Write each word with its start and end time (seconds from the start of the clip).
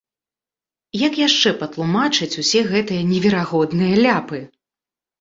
Як 1.07 1.13
яшчэ 1.27 1.49
патлумачыць 1.61 2.31
усе 2.45 2.65
гэтыя 2.75 3.07
неверагодныя 3.13 3.95
ляпы? 4.05 4.47